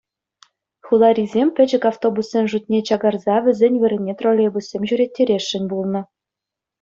Хуларисем 0.85 1.47
пӗчӗк 1.55 1.83
автобуссен 1.91 2.45
шутне 2.51 2.79
чакараса 2.87 3.35
вӗсен 3.45 3.73
вырӑнне 3.81 4.13
троллейбуссем 4.19 4.83
ҫӳреттересшӗн 4.89 5.63
пулнӑ. 5.73 6.01